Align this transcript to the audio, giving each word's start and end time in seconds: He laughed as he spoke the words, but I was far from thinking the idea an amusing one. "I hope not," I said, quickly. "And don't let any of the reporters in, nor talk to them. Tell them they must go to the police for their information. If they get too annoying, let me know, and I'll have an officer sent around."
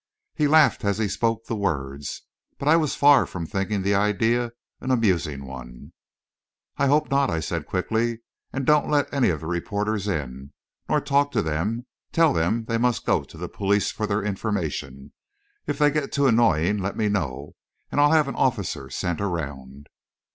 He 0.33 0.47
laughed 0.47 0.83
as 0.83 0.97
he 0.97 1.07
spoke 1.07 1.45
the 1.45 1.55
words, 1.55 2.23
but 2.57 2.67
I 2.67 2.75
was 2.75 2.95
far 2.95 3.27
from 3.27 3.45
thinking 3.45 3.83
the 3.83 3.93
idea 3.93 4.51
an 4.79 4.89
amusing 4.89 5.45
one. 5.45 5.93
"I 6.77 6.87
hope 6.87 7.11
not," 7.11 7.29
I 7.29 7.39
said, 7.39 7.67
quickly. 7.67 8.21
"And 8.51 8.65
don't 8.65 8.89
let 8.89 9.13
any 9.13 9.29
of 9.29 9.41
the 9.41 9.45
reporters 9.45 10.07
in, 10.07 10.53
nor 10.89 11.01
talk 11.01 11.31
to 11.33 11.43
them. 11.43 11.85
Tell 12.11 12.33
them 12.33 12.65
they 12.65 12.79
must 12.79 13.05
go 13.05 13.23
to 13.23 13.37
the 13.37 13.47
police 13.47 13.91
for 13.91 14.07
their 14.07 14.23
information. 14.23 15.13
If 15.67 15.77
they 15.77 15.91
get 15.91 16.11
too 16.11 16.25
annoying, 16.25 16.79
let 16.79 16.97
me 16.97 17.07
know, 17.07 17.53
and 17.91 18.01
I'll 18.01 18.09
have 18.11 18.27
an 18.27 18.33
officer 18.33 18.89
sent 18.89 19.21
around." 19.21 19.85